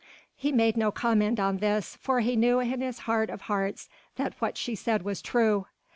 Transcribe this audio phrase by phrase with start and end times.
[0.35, 4.33] He made no comment on this, for he knew in his heart of hearts that
[4.39, 5.67] what she said was true.